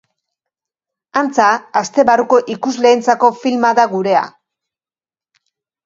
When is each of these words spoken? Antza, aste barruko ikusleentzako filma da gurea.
Antza, 1.21 1.51
aste 1.83 2.07
barruko 2.11 2.41
ikusleentzako 2.55 3.33
filma 3.45 3.73
da 3.83 3.89
gurea. 3.95 4.27